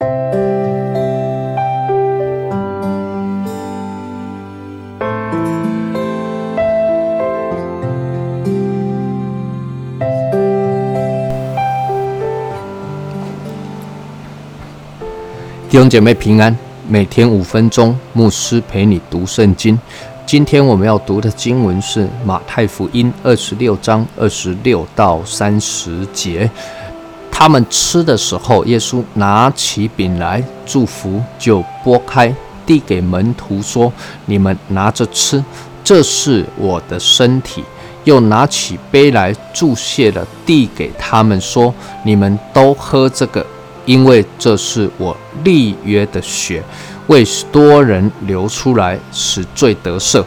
[0.00, 0.06] 弟
[15.78, 16.56] 兄姐妹平安，
[16.88, 19.78] 每天五分钟，牧师陪你读圣经。
[20.26, 26.50] 今天我们要读的经文是马太福音二十六章二十六到三十节。
[27.40, 32.30] 他们吃的时候，耶稣拿起饼来祝福，就拨开
[32.66, 33.90] 递给门徒说
[34.26, 35.42] ：“你们拿着吃，
[35.82, 37.64] 这是我的身体。”
[38.04, 41.72] 又拿起杯来注谢了，递给他们说
[42.04, 43.44] ：“你们都喝这个。”
[43.86, 46.62] 因为这是我立约的血，
[47.06, 50.22] 为多人流出来，使罪得赦。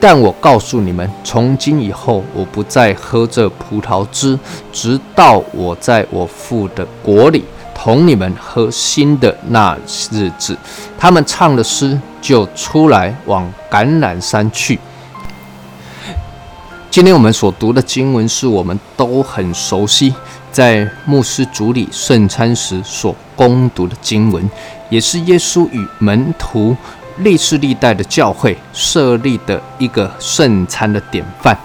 [0.00, 4.38] 但我告诉你们，从今以后，我不再喝这葡萄汁，
[4.72, 9.76] 直到我在我父的国里同你们喝新的那
[10.10, 10.56] 日子。
[10.98, 14.80] 他们唱了诗，就出来往橄榄山去。
[16.90, 20.14] 今天我们所读的经文是我们都很熟悉，
[20.50, 24.50] 在牧师主礼圣餐时所攻读的经文，
[24.88, 26.74] 也是耶稣与门徒
[27.20, 31.56] 历世历代的教会设立的一个圣餐的典范。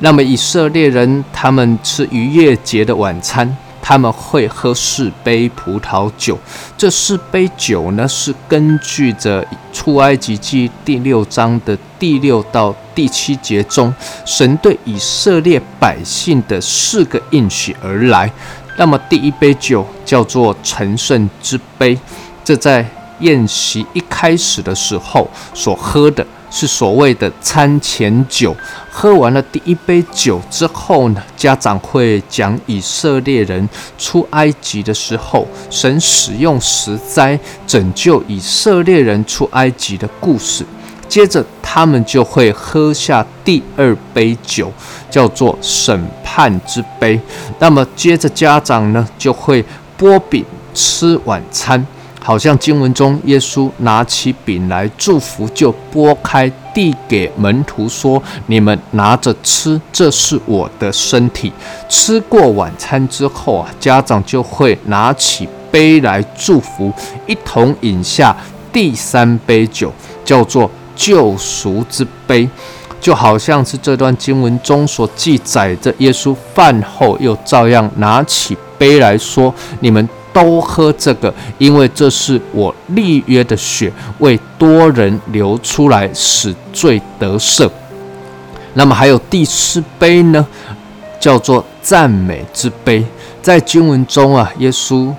[0.00, 3.56] 那么以色列人他们吃逾越节的晚餐。
[3.84, 6.38] 他们会喝四杯葡萄酒，
[6.78, 13.92] 这四杯酒呢，是根据着出埃及记第六章的第六到第七节中，
[14.24, 18.30] 神对以色列百姓的四个应许而来。
[18.78, 21.98] 那么第一杯酒叫做成圣之杯，
[22.44, 22.86] 这在
[23.22, 26.24] 宴席一开始的时候所喝的。
[26.54, 28.54] 是所谓的餐前酒，
[28.90, 40.62] 喝完了第一杯酒之后呢，家长会讲以色列人出埃及的时候，神使用石灾拯救以色列人出埃及的故事。
[41.08, 44.70] 接着他们就会喝下第二杯酒，
[45.10, 47.18] 叫做审判之杯。
[47.58, 49.64] 那么接着家长呢就会
[49.98, 50.44] 剥饼
[50.74, 51.86] 吃晚餐。
[52.24, 61.52] 好像经文中，耶稣拿起饼来祝福，就拨开递给门徒说：“你们拿着吃，这是我的身体。”
[61.90, 66.92] 吃过晚餐之后啊，家长就会拿起杯来祝福，
[67.26, 68.34] 一同饮下
[68.72, 69.92] 第三杯酒，
[70.24, 72.48] 叫做救赎之杯。
[73.00, 87.70] 就好像是这段经文中所记载着，耶稣饭后又照样拿起杯来说：“你们。”都喝这个，因为这是我立约的血，为多人流出来，使罪得赦。
[88.74, 90.46] 那么还有第四杯呢，
[91.20, 93.04] 叫做赞美之杯。
[93.42, 95.12] 在经文中啊，耶稣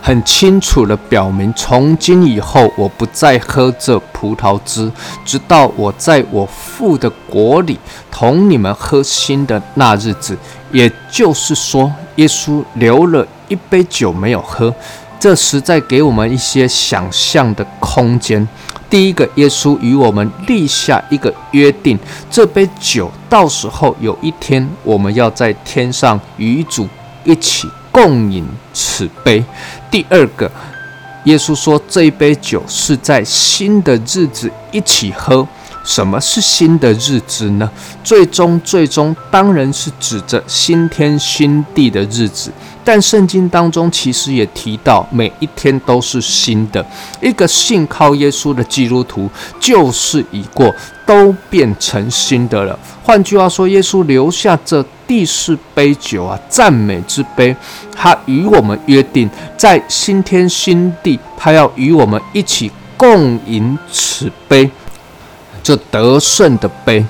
[0.00, 4.90] 很清楚的表明，从今以后，我不再喝这葡萄汁，
[5.24, 7.78] 直到我在我父的国里
[8.10, 10.38] 同你们喝新的那日子。
[10.72, 13.26] 也就是说，耶稣留了。
[13.48, 14.72] 一杯酒没有喝，
[15.18, 18.46] 这实在给我们一些想象的空间。
[18.88, 21.98] 第一个，耶稣与我们立下一个约定，
[22.30, 26.86] 这杯酒到时候有一天我们要在天上与主
[27.24, 29.44] 一起共饮此杯。
[29.90, 30.48] 第二个，
[31.24, 35.44] 耶稣说这一杯酒是在新的日子一起喝。
[35.82, 37.70] 什么是新的日子呢？
[38.04, 42.52] 最终，最终当然是指着新天新地的日子。
[42.82, 46.84] 但圣经当中其实也提到，每一天都是新的。
[47.20, 49.28] 一个信靠耶稣的基督徒，
[49.60, 50.74] 旧事已过，
[51.06, 52.76] 都变成新的了。
[53.02, 57.54] 换句话说，耶稣留下这第四杯酒啊，赞美之杯，
[57.94, 64.68] 他与我们约定，在新天新地，他要与我们一起共饮此杯，
[65.70, 67.04] 这得胜的杯。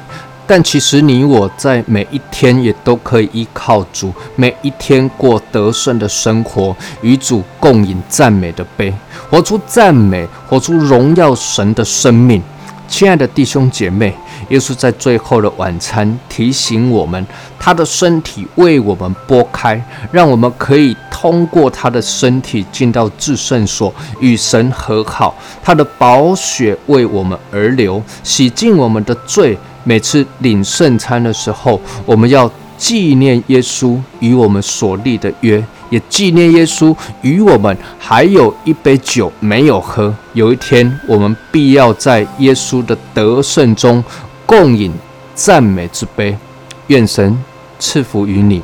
[0.47, 8.93] 但其实你我在每一天也都可以依靠主，每一天过得胜的生活，与主共饮赞美的杯，
[9.31, 12.42] 活出赞美，活出荣耀神的生命。
[12.91, 14.13] 亲爱的弟兄姐妹，
[14.48, 17.25] 耶稣在最后的晚餐提醒我们，
[17.57, 25.33] 他的身体为我们拨开，让我们可以通过他的身体进到至圣所，与神和好。
[25.63, 29.57] 他的宝血为我们而流，洗净我们的罪。
[29.84, 40.15] 每次领圣餐的时候，我们要纪念耶稣与我们所立的约，也纪念耶稣与我们还有一杯酒没有喝。
[40.33, 44.03] 有一天，我们必要在耶稣的得胜中
[44.47, 44.91] 共饮
[45.34, 46.37] 赞美之杯。
[46.87, 47.39] 愿神
[47.78, 48.63] 赐福于你。